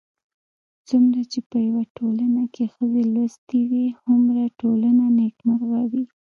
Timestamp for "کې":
2.53-2.65